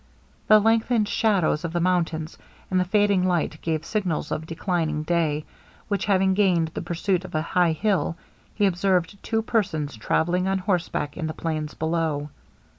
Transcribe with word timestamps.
The 0.47 0.57
lengthened 0.59 1.07
shadows 1.07 1.63
of 1.63 1.73
the 1.73 1.79
mountains, 1.79 2.35
and 2.71 2.79
the 2.79 2.83
fading 2.85 3.23
light 3.27 3.61
gave 3.61 3.85
signals 3.85 4.31
of 4.31 4.47
declining 4.47 5.03
day; 5.03 5.45
when 5.89 5.99
having 5.99 6.33
gained 6.33 6.69
the 6.69 6.95
summit 6.95 7.23
of 7.23 7.35
a 7.35 7.43
high 7.43 7.73
hill, 7.73 8.17
he 8.55 8.65
observed 8.65 9.21
two 9.21 9.43
persons 9.43 9.95
travelling 9.95 10.47
on 10.47 10.57
horseback 10.57 11.17
in 11.17 11.27
the 11.27 11.35
plains 11.35 11.75
below. 11.75 12.29